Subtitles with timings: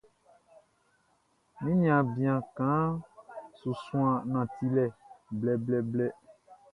[1.61, 3.01] Mi niaan bian kaanʼn
[3.57, 4.85] su suan nantilɛ
[5.39, 6.07] blɛblɛblɛ.